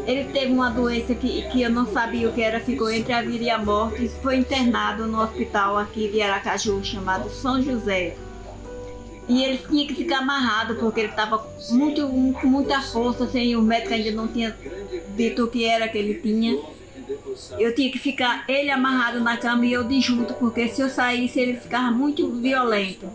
Ele 0.07 0.25
teve 0.33 0.53
uma 0.53 0.71
doença 0.71 1.15
que, 1.15 1.43
que 1.51 1.63
eu 1.63 1.71
não 1.71 1.87
sabia 1.87 2.29
o 2.29 2.33
que 2.33 2.43
era, 2.43 2.59
ficou 2.59 2.91
entre 2.91 3.13
a 3.13 3.23
vida 3.23 3.45
e 3.45 3.51
a 3.51 3.59
morte. 3.59 4.11
Foi 4.23 4.37
internado 4.37 5.07
no 5.07 5.23
hospital 5.23 5.79
aqui 5.79 6.09
de 6.09 6.21
Aracaju, 6.21 6.83
chamado 6.83 7.31
São 7.31 7.63
José. 7.63 8.17
E 9.31 9.45
ele 9.45 9.59
tinha 9.59 9.87
que 9.87 9.95
ficar 9.95 10.19
amarrado, 10.19 10.75
porque 10.75 11.01
ele 11.01 11.09
estava 11.11 11.47
muito, 11.71 12.03
com 12.41 12.47
muita 12.49 12.81
força, 12.83 13.29
sem 13.29 13.55
o 13.55 13.63
médico 13.63 13.95
ainda 13.95 14.11
não 14.11 14.27
tinha 14.27 14.57
dito 15.17 15.45
o 15.45 15.49
que 15.49 15.65
era 15.65 15.87
que 15.89 15.97
ele 15.97 16.15
tinha. 16.15 16.59
Eu 17.59 17.75
tinha 17.75 17.91
que 17.93 17.99
ficar 17.99 18.45
ele 18.49 18.71
amarrado 18.71 19.21
na 19.21 19.37
cama 19.37 19.65
e 19.67 19.73
eu 19.73 19.85
de 19.85 20.01
junto, 20.01 20.35
porque 20.35 20.69
se 20.69 20.81
eu 20.81 20.89
saísse 20.89 21.39
ele 21.39 21.55
ficava 21.59 21.91
muito 21.93 22.29
violento. 22.29 23.07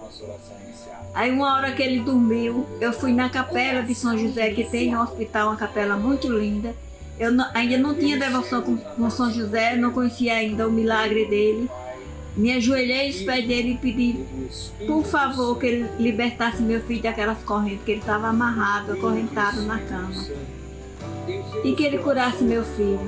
Aí 1.14 1.32
uma 1.32 1.54
hora 1.56 1.72
que 1.72 1.82
ele 1.84 2.00
dormiu, 2.00 2.66
eu 2.82 2.92
fui 2.94 3.14
na 3.14 3.30
capela 3.30 3.82
de 3.82 3.94
São 3.96 4.18
José, 4.18 4.52
que 4.52 4.64
tem 4.66 4.92
no 4.92 5.02
hospital 5.02 5.50
uma 5.50 5.56
capela 5.58 5.96
muito 5.98 6.28
linda. 6.30 6.74
Eu 7.18 7.32
não- 7.32 7.50
ainda 7.54 7.78
não 7.78 7.94
tinha 7.96 8.18
devoção 8.18 8.62
com, 8.62 8.76
com 8.78 9.10
São 9.10 9.32
José, 9.32 9.76
não 9.78 9.92
conhecia 9.92 10.34
ainda 10.34 10.68
o 10.68 10.72
milagre 10.72 11.26
dele. 11.26 11.70
Me 12.38 12.52
ajoelhei 12.52 13.08
aos 13.08 13.22
pés 13.22 13.48
dele 13.48 13.72
e 13.72 13.78
pedi, 13.78 14.20
por 14.86 15.06
favor, 15.06 15.58
que 15.58 15.66
ele 15.68 15.90
libertasse 15.98 16.62
meu 16.62 16.82
filho 16.82 17.02
daquelas 17.02 17.42
correntes, 17.44 17.84
que 17.86 17.92
ele 17.92 18.02
estava 18.02 18.28
amarrado, 18.28 18.92
acorrentado 18.92 19.62
na 19.62 19.80
cama. 19.80 20.26
E 21.64 21.74
que 21.74 21.84
ele 21.84 21.98
curasse 22.00 22.44
meu 22.44 22.64
filho. 22.64 23.00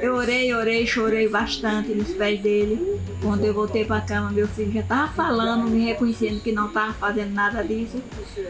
Eu 0.00 0.14
orei, 0.14 0.54
orei, 0.54 0.86
chorei 0.86 1.28
bastante 1.28 1.92
nos 1.92 2.08
pés 2.12 2.40
dele. 2.40 2.98
Quando 3.20 3.44
eu 3.44 3.52
voltei 3.52 3.84
para 3.84 3.96
a 3.96 4.00
cama, 4.00 4.30
meu 4.30 4.48
filho 4.48 4.72
já 4.72 4.80
estava 4.80 5.12
falando, 5.12 5.68
me 5.68 5.84
reconhecendo 5.84 6.40
que 6.40 6.52
não 6.52 6.68
estava 6.68 6.94
fazendo 6.94 7.34
nada 7.34 7.62
disso. 7.62 8.00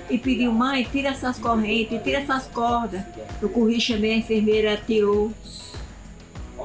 E 0.08 0.16
pediu, 0.16 0.52
mãe, 0.52 0.86
tira 0.92 1.08
essas 1.08 1.38
correntes, 1.38 2.00
tira 2.04 2.18
essas 2.18 2.46
cordas. 2.46 3.02
Eu 3.42 3.48
corri, 3.48 3.80
chamei 3.80 4.12
a 4.12 4.16
enfermeira, 4.18 4.80
tirou. 4.86 5.32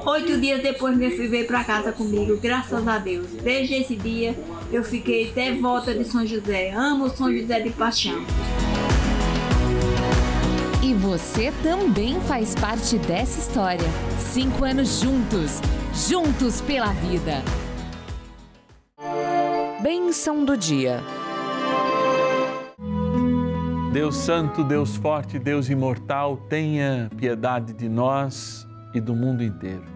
Oito 0.06 0.40
dias 0.40 0.62
depois, 0.62 0.96
meu 0.96 1.10
filho 1.10 1.28
veio 1.28 1.48
para 1.48 1.64
casa 1.64 1.90
comigo, 1.90 2.38
graças 2.40 2.86
a 2.86 2.96
Deus. 2.96 3.26
Desde 3.42 3.74
esse 3.74 3.96
dia, 3.96 4.36
eu 4.70 4.84
fiquei 4.84 5.32
devota 5.32 5.92
de 5.92 6.04
São 6.04 6.24
José. 6.24 6.70
Amo 6.70 7.10
São 7.10 7.36
José 7.36 7.58
de 7.58 7.70
paixão. 7.70 8.24
E 10.80 10.94
você 10.94 11.52
também 11.64 12.20
faz 12.20 12.54
parte 12.54 12.98
dessa 12.98 13.40
história. 13.40 13.88
Cinco 14.20 14.64
anos 14.64 15.00
juntos, 15.00 15.60
juntos 16.08 16.60
pela 16.60 16.92
vida. 16.92 17.42
Bênção 19.82 20.44
do 20.44 20.56
dia. 20.56 21.02
Deus 23.92 24.14
Santo, 24.14 24.62
Deus 24.62 24.94
Forte, 24.94 25.36
Deus 25.36 25.68
Imortal, 25.68 26.36
tenha 26.48 27.10
piedade 27.16 27.72
de 27.72 27.88
nós 27.88 28.64
e 28.94 29.00
do 29.00 29.12
mundo 29.12 29.42
inteiro. 29.42 29.95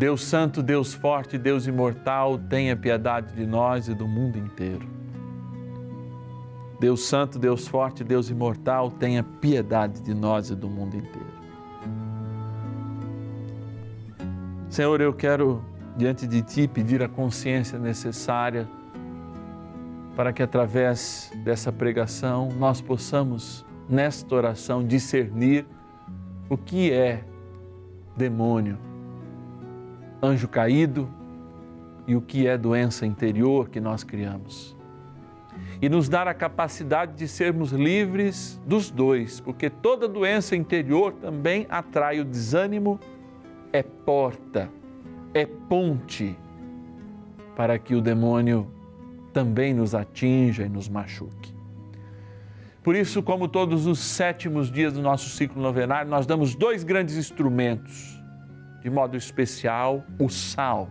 Deus 0.00 0.24
Santo, 0.24 0.62
Deus 0.62 0.94
Forte, 0.94 1.36
Deus 1.36 1.66
Imortal, 1.66 2.38
tenha 2.38 2.74
piedade 2.74 3.34
de 3.34 3.44
nós 3.44 3.86
e 3.86 3.94
do 3.94 4.08
mundo 4.08 4.38
inteiro. 4.38 4.88
Deus 6.80 7.04
Santo, 7.04 7.38
Deus 7.38 7.68
Forte, 7.68 8.02
Deus 8.02 8.30
Imortal, 8.30 8.90
tenha 8.90 9.22
piedade 9.22 10.00
de 10.00 10.14
nós 10.14 10.48
e 10.48 10.56
do 10.56 10.70
mundo 10.70 10.96
inteiro. 10.96 11.28
Senhor, 14.70 15.02
eu 15.02 15.12
quero 15.12 15.62
diante 15.98 16.26
de 16.26 16.40
Ti 16.40 16.66
pedir 16.66 17.02
a 17.02 17.08
consciência 17.08 17.78
necessária 17.78 18.66
para 20.16 20.32
que 20.32 20.42
através 20.42 21.30
dessa 21.44 21.70
pregação 21.70 22.48
nós 22.58 22.80
possamos, 22.80 23.66
nesta 23.86 24.34
oração, 24.34 24.82
discernir 24.82 25.66
o 26.48 26.56
que 26.56 26.90
é 26.90 27.22
demônio, 28.16 28.78
anjo 30.22 30.48
caído 30.48 31.08
e 32.06 32.16
o 32.16 32.20
que 32.20 32.46
é 32.46 32.58
doença 32.58 33.06
interior 33.06 33.68
que 33.68 33.80
nós 33.80 34.02
criamos. 34.02 34.76
E 35.80 35.88
nos 35.88 36.08
dar 36.08 36.28
a 36.28 36.34
capacidade 36.34 37.14
de 37.14 37.26
sermos 37.26 37.72
livres 37.72 38.60
dos 38.66 38.90
dois, 38.90 39.40
porque 39.40 39.70
toda 39.70 40.08
doença 40.08 40.54
interior 40.54 41.12
também 41.14 41.66
atrai 41.70 42.20
o 42.20 42.24
desânimo, 42.24 42.98
é 43.72 43.82
porta, 43.82 44.70
é 45.32 45.46
ponte 45.46 46.36
para 47.56 47.78
que 47.78 47.94
o 47.94 48.00
demônio 48.00 48.66
também 49.32 49.72
nos 49.72 49.94
atinja 49.94 50.64
e 50.64 50.68
nos 50.68 50.88
machuque. 50.88 51.54
Por 52.82 52.96
isso, 52.96 53.22
como 53.22 53.46
todos 53.46 53.86
os 53.86 53.98
sétimos 53.98 54.70
dias 54.70 54.94
do 54.94 55.02
nosso 55.02 55.28
ciclo 55.30 55.62
novenário, 55.62 56.10
nós 56.10 56.26
damos 56.26 56.54
dois 56.54 56.82
grandes 56.82 57.16
instrumentos 57.16 58.19
de 58.82 58.90
modo 58.90 59.16
especial, 59.16 60.04
o 60.18 60.28
sal, 60.28 60.88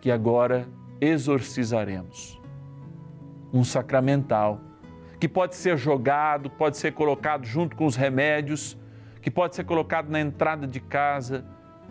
que 0.00 0.10
agora 0.10 0.68
exorcizaremos. 1.00 2.40
Um 3.52 3.64
sacramental, 3.64 4.60
que 5.18 5.28
pode 5.28 5.54
ser 5.56 5.76
jogado, 5.76 6.50
pode 6.50 6.76
ser 6.76 6.92
colocado 6.92 7.44
junto 7.44 7.76
com 7.76 7.86
os 7.86 7.96
remédios, 7.96 8.76
que 9.22 9.30
pode 9.30 9.54
ser 9.54 9.64
colocado 9.64 10.10
na 10.10 10.20
entrada 10.20 10.66
de 10.66 10.80
casa, 10.80 11.44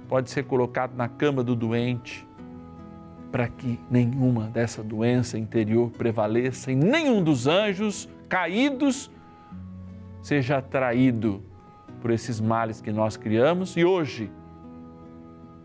pode 0.08 0.30
ser 0.30 0.44
colocado 0.44 0.96
na 0.96 1.08
cama 1.08 1.44
do 1.44 1.56
doente, 1.56 2.28
para 3.32 3.48
que 3.48 3.80
nenhuma 3.90 4.48
dessa 4.48 4.84
doença 4.84 5.40
interior 5.40 5.90
prevaleça 5.90 6.72
e 6.72 6.76
nenhum 6.76 7.24
dos 7.24 7.48
anjos 7.48 8.08
caídos 8.30 9.10
seja 10.22 10.58
atraído 10.60 11.44
por 12.00 12.12
esses 12.12 12.40
males 12.40 12.80
que 12.80 12.92
nós 12.92 13.18
criamos 13.18 13.76
e 13.76 13.84
hoje 13.84 14.30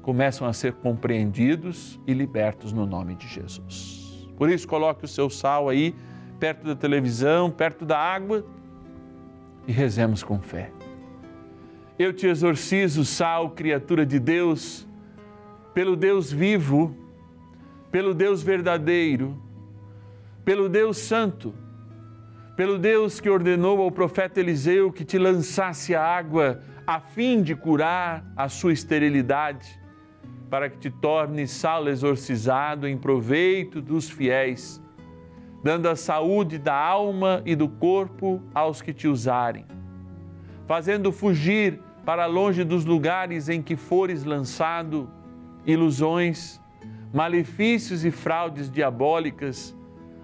começam 0.08 0.48
a 0.48 0.54
ser 0.54 0.72
compreendidos 0.72 2.00
e 2.06 2.14
libertos 2.14 2.72
no 2.72 2.86
nome 2.86 3.14
de 3.14 3.28
Jesus. 3.28 4.26
Por 4.38 4.48
isso, 4.48 4.66
coloque 4.66 5.04
o 5.04 5.06
seu 5.06 5.28
sal 5.28 5.68
aí, 5.68 5.94
perto 6.40 6.64
da 6.66 6.74
televisão, 6.74 7.50
perto 7.50 7.84
da 7.84 7.98
água 7.98 8.42
e 9.66 9.70
rezemos 9.70 10.22
com 10.22 10.40
fé. 10.40 10.72
Eu 11.98 12.14
te 12.14 12.26
exorcizo, 12.26 13.04
sal, 13.04 13.50
criatura 13.50 14.06
de 14.06 14.18
Deus, 14.18 14.88
pelo 15.74 15.94
Deus 15.94 16.32
vivo, 16.32 16.96
pelo 17.90 18.14
Deus 18.14 18.42
verdadeiro, 18.42 19.36
pelo 20.42 20.70
Deus 20.70 20.96
santo, 20.96 21.52
pelo 22.56 22.78
Deus 22.78 23.20
que 23.20 23.28
ordenou 23.28 23.82
ao 23.82 23.92
profeta 23.92 24.40
Eliseu 24.40 24.90
que 24.90 25.04
te 25.04 25.18
lançasse 25.18 25.94
a 25.94 26.02
água 26.02 26.62
a 26.86 26.98
fim 26.98 27.42
de 27.42 27.54
curar 27.54 28.24
a 28.34 28.48
sua 28.48 28.72
esterilidade, 28.72 29.78
para 30.50 30.70
que 30.70 30.78
te 30.78 30.90
torne 30.90 31.46
sal 31.46 31.88
exorcizado 31.88 32.88
em 32.88 32.96
proveito 32.96 33.82
dos 33.82 34.08
fiéis, 34.08 34.82
dando 35.62 35.88
a 35.88 35.96
saúde 35.96 36.58
da 36.58 36.74
alma 36.74 37.42
e 37.44 37.54
do 37.54 37.68
corpo 37.68 38.42
aos 38.54 38.80
que 38.80 38.92
te 38.92 39.06
usarem, 39.06 39.66
fazendo 40.66 41.12
fugir 41.12 41.80
para 42.04 42.24
longe 42.26 42.64
dos 42.64 42.84
lugares 42.84 43.48
em 43.48 43.60
que 43.60 43.76
fores 43.76 44.24
lançado 44.24 45.10
ilusões, 45.66 46.60
malefícios 47.12 48.04
e 48.04 48.10
fraudes 48.10 48.70
diabólicas, 48.70 49.76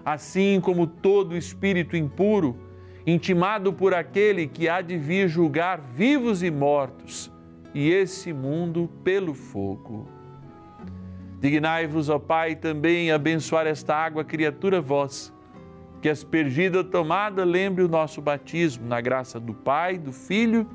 assim 0.03 0.59
como 0.59 0.87
todo 0.87 1.37
espírito 1.37 1.95
impuro, 1.95 2.55
intimado 3.05 3.71
por 3.71 3.93
aquele 3.93 4.47
que 4.47 4.67
há 4.67 4.81
de 4.81 4.97
vir 4.97 5.27
julgar 5.27 5.79
vivos 5.79 6.41
e 6.41 6.49
mortos, 6.49 7.31
e 7.73 7.91
esse 7.91 8.33
mundo 8.33 8.89
pelo 9.03 9.35
fogo. 9.35 10.14
Dignai-vos, 11.39 12.09
ó 12.09 12.17
Pai, 12.17 12.55
também 12.55 13.11
abençoar 13.11 13.67
esta 13.67 13.95
água, 13.95 14.23
criatura 14.23 14.81
vossa, 14.81 15.31
que 16.01 16.09
aspergida 16.09 16.83
tomada 16.83 17.43
lembre 17.43 17.83
o 17.83 17.87
nosso 17.87 18.21
batismo, 18.21 18.87
na 18.87 19.01
graça 19.01 19.39
do 19.39 19.53
Pai, 19.53 19.97
do 19.97 20.11
Filho 20.11 20.67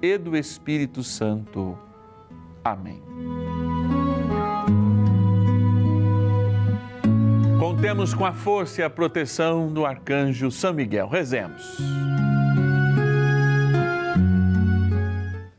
e 0.00 0.16
do 0.18 0.36
Espírito 0.36 1.02
Santo. 1.02 1.78
Amém. 2.64 3.02
Contemos 7.58 8.14
com 8.14 8.24
a 8.24 8.32
força 8.32 8.80
e 8.80 8.84
a 8.84 8.90
proteção 8.90 9.72
do 9.72 9.86
arcanjo 9.86 10.50
São 10.50 10.72
Miguel. 10.72 11.08
Rezemos. 11.08 11.78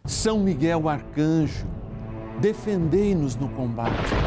São 0.06 0.40
Miguel 0.40 0.88
arcanjo, 0.88 1.68
defendei-nos 2.40 3.36
no 3.36 3.50
combate. 3.50 4.27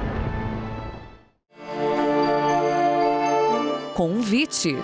Convite. 4.01 4.75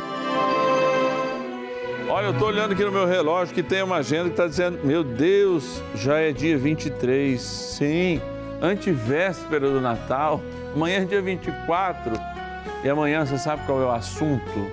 Olha, 2.08 2.26
eu 2.28 2.34
estou 2.34 2.50
olhando 2.50 2.74
aqui 2.74 2.84
no 2.84 2.92
meu 2.92 3.08
relógio 3.08 3.52
que 3.52 3.64
tem 3.64 3.82
uma 3.82 3.96
agenda 3.96 4.26
que 4.26 4.30
está 4.30 4.46
dizendo: 4.46 4.80
Meu 4.84 5.04
Deus, 5.04 5.82
já 5.96 6.20
é 6.20 6.32
dia 6.32 6.56
23. 6.56 7.42
Sim 7.42 8.22
antivéspera 8.62 9.72
do 9.72 9.82
Natal, 9.82 10.40
amanhã 10.76 10.98
é 10.98 11.06
dia 11.06 11.22
24 11.22 12.14
e 12.84 12.90
amanhã 12.90 13.26
você 13.26 13.40
sabe 13.40 13.66
qual 13.66 13.82
é 13.82 13.86
o 13.86 13.92
assunto? 13.92 14.72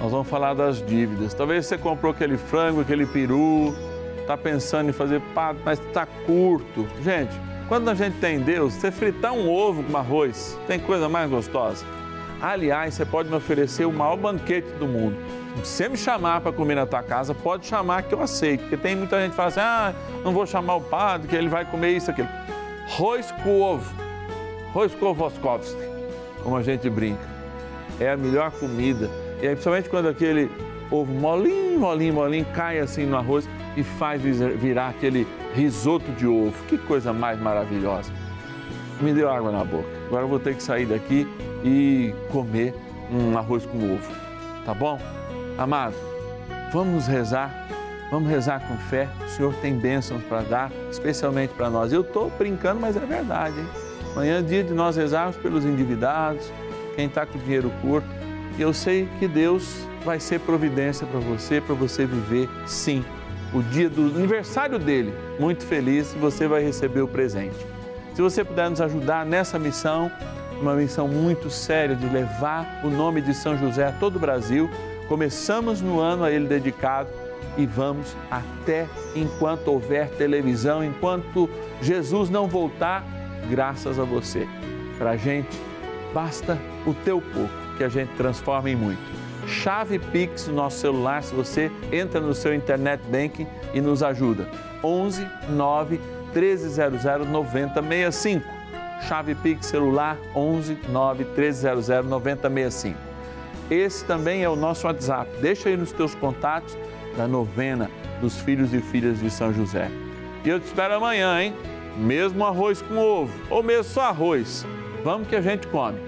Nós 0.00 0.10
vamos 0.10 0.26
falar 0.26 0.54
das 0.54 0.84
dívidas. 0.84 1.32
Talvez 1.32 1.66
você 1.66 1.78
comprou 1.78 2.10
aquele 2.10 2.36
frango, 2.36 2.80
aquele 2.80 3.06
peru, 3.06 3.76
está 4.20 4.36
pensando 4.36 4.90
em 4.90 4.92
fazer 4.92 5.20
pato, 5.36 5.60
mas 5.64 5.78
está 5.78 6.04
curto. 6.26 6.84
Gente, 7.04 7.32
quando 7.68 7.88
a 7.90 7.94
gente 7.94 8.18
tem 8.18 8.40
Deus, 8.40 8.74
você 8.74 8.90
fritar 8.90 9.32
um 9.32 9.48
ovo 9.48 9.84
com 9.84 9.96
arroz, 9.96 10.58
tem 10.66 10.80
coisa 10.80 11.08
mais 11.08 11.30
gostosa. 11.30 11.97
Aliás, 12.40 12.94
você 12.94 13.04
pode 13.04 13.28
me 13.28 13.34
oferecer 13.34 13.84
o 13.84 13.92
maior 13.92 14.16
banquete 14.16 14.70
do 14.78 14.86
mundo. 14.86 15.16
Se 15.64 15.82
você 15.82 15.88
me 15.88 15.96
chamar 15.96 16.40
para 16.40 16.52
comer 16.52 16.76
na 16.76 16.86
tua 16.86 17.02
casa, 17.02 17.34
pode 17.34 17.66
chamar 17.66 18.04
que 18.04 18.14
eu 18.14 18.22
aceito. 18.22 18.60
Porque 18.60 18.76
tem 18.76 18.94
muita 18.94 19.20
gente 19.20 19.30
que 19.30 19.36
fala 19.36 19.48
assim: 19.48 19.60
ah, 19.60 19.92
não 20.24 20.32
vou 20.32 20.46
chamar 20.46 20.76
o 20.76 20.80
padre, 20.80 21.26
que 21.26 21.34
ele 21.34 21.48
vai 21.48 21.64
comer 21.64 21.96
isso, 21.96 22.10
aquilo. 22.10 22.28
Roscovo, 22.86 23.84
Roskovoskovski, 24.72 25.80
como 26.42 26.56
a 26.56 26.62
gente 26.62 26.88
brinca. 26.88 27.26
É 27.98 28.10
a 28.10 28.16
melhor 28.16 28.52
comida. 28.52 29.10
E 29.42 29.46
aí, 29.46 29.54
principalmente 29.54 29.88
quando 29.88 30.08
aquele 30.08 30.48
ovo 30.90 31.12
molinho, 31.12 31.80
molinho, 31.80 32.14
molinho 32.14 32.46
cai 32.54 32.78
assim 32.78 33.04
no 33.04 33.16
arroz 33.16 33.48
e 33.76 33.82
faz 33.82 34.22
virar 34.22 34.88
aquele 34.88 35.26
risoto 35.54 36.10
de 36.12 36.26
ovo. 36.26 36.54
Que 36.68 36.78
coisa 36.78 37.12
mais 37.12 37.38
maravilhosa. 37.40 38.12
Me 39.00 39.12
deu 39.12 39.28
água 39.28 39.50
na 39.50 39.64
boca. 39.64 39.88
Agora 40.06 40.22
eu 40.22 40.28
vou 40.28 40.38
ter 40.38 40.54
que 40.54 40.62
sair 40.62 40.86
daqui 40.86 41.26
e 41.64 42.14
comer 42.30 42.74
um 43.10 43.36
arroz 43.36 43.64
com 43.66 43.94
ovo. 43.94 44.12
Tá 44.64 44.74
bom? 44.74 44.98
Amado, 45.56 45.94
vamos 46.72 47.06
rezar 47.06 47.68
Vamos 48.10 48.30
rezar 48.30 48.66
com 48.66 48.76
fé. 48.76 49.08
O 49.24 49.28
Senhor 49.28 49.54
tem 49.56 49.78
bênçãos 49.78 50.22
para 50.22 50.40
dar, 50.42 50.72
especialmente 50.90 51.52
para 51.52 51.68
nós. 51.68 51.92
Eu 51.92 52.00
estou 52.00 52.30
brincando, 52.30 52.80
mas 52.80 52.96
é 52.96 53.00
verdade. 53.00 53.58
Hein? 53.58 53.68
Amanhã 54.12 54.38
é 54.38 54.42
dia 54.42 54.64
de 54.64 54.72
nós 54.72 54.96
rezarmos 54.96 55.36
pelos 55.36 55.64
endividados, 55.64 56.50
quem 56.96 57.06
está 57.06 57.26
com 57.26 57.38
dinheiro 57.38 57.70
curto. 57.82 58.08
E 58.56 58.62
eu 58.62 58.72
sei 58.72 59.06
que 59.18 59.28
Deus 59.28 59.86
vai 60.04 60.18
ser 60.18 60.40
providência 60.40 61.06
para 61.06 61.20
você, 61.20 61.60
para 61.60 61.74
você 61.74 62.06
viver, 62.06 62.48
sim, 62.66 63.04
o 63.52 63.62
dia 63.62 63.90
do 63.90 64.02
aniversário 64.16 64.78
dele, 64.78 65.12
muito 65.38 65.64
feliz, 65.64 66.14
você 66.14 66.48
vai 66.48 66.62
receber 66.62 67.02
o 67.02 67.08
presente. 67.08 67.56
Se 68.14 68.22
você 68.22 68.42
puder 68.42 68.70
nos 68.70 68.80
ajudar 68.80 69.24
nessa 69.26 69.58
missão, 69.58 70.10
uma 70.60 70.74
missão 70.74 71.06
muito 71.06 71.50
séria 71.50 71.94
de 71.94 72.06
levar 72.08 72.80
o 72.84 72.90
nome 72.90 73.20
de 73.20 73.34
São 73.34 73.56
José 73.56 73.86
a 73.86 73.92
todo 73.92 74.16
o 74.16 74.18
Brasil, 74.18 74.68
começamos 75.08 75.80
no 75.80 76.00
ano 76.00 76.24
a 76.24 76.30
ele 76.30 76.46
dedicado 76.46 77.08
e 77.56 77.66
vamos 77.66 78.16
até 78.30 78.86
enquanto 79.14 79.68
houver 79.68 80.08
televisão, 80.10 80.84
enquanto 80.84 81.48
Jesus 81.80 82.30
não 82.30 82.46
voltar, 82.46 83.04
graças 83.48 83.98
a 83.98 84.04
você. 84.04 84.46
Para 84.96 85.10
a 85.10 85.16
gente, 85.16 85.56
basta 86.12 86.58
o 86.86 86.94
teu 86.94 87.20
pouco 87.20 87.76
que 87.76 87.84
a 87.84 87.88
gente 87.88 88.14
transforma 88.16 88.70
em 88.70 88.76
muito. 88.76 89.18
Chave 89.46 89.98
Pix 89.98 90.46
no 90.48 90.54
nosso 90.54 90.78
celular, 90.78 91.22
se 91.22 91.34
você 91.34 91.70
entra 91.90 92.20
no 92.20 92.34
seu 92.34 92.54
internet 92.54 93.00
banking 93.10 93.46
e 93.72 93.80
nos 93.80 94.02
ajuda. 94.02 94.48
11 94.84 95.26
9 95.48 96.00
1300 96.34 97.02
9065. 97.28 98.57
Chave 99.02 99.34
Pix 99.34 99.66
celular 99.66 100.16
11 100.34 100.78
9 100.88 101.24
1300 101.24 101.88
9065. 102.06 102.98
Esse 103.70 104.04
também 104.04 104.42
é 104.42 104.48
o 104.48 104.56
nosso 104.56 104.86
WhatsApp. 104.86 105.30
Deixa 105.40 105.68
aí 105.68 105.76
nos 105.76 105.92
teus 105.92 106.14
contatos 106.14 106.76
da 107.16 107.28
novena 107.28 107.90
dos 108.20 108.40
filhos 108.40 108.72
e 108.72 108.80
filhas 108.80 109.20
de 109.20 109.30
São 109.30 109.52
José. 109.52 109.90
E 110.44 110.48
eu 110.48 110.58
te 110.58 110.66
espero 110.66 110.94
amanhã, 110.94 111.40
hein? 111.42 111.54
Mesmo 111.96 112.44
arroz 112.44 112.80
com 112.80 112.96
ovo, 112.96 113.32
ou 113.50 113.62
mesmo 113.62 113.84
só 113.84 114.02
arroz. 114.02 114.64
Vamos 115.04 115.28
que 115.28 115.36
a 115.36 115.40
gente 115.42 115.66
come. 115.66 115.98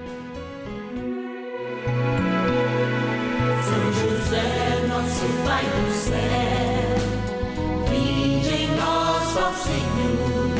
São 3.62 3.92
José, 3.92 4.86
nosso 4.88 5.26
Pai 5.44 5.64
do 5.64 5.92
céu, 5.92 6.96
vinde 7.90 8.54
em 8.54 8.76
nós, 8.76 9.36
ó 9.36 9.52
Senhor, 9.52 10.59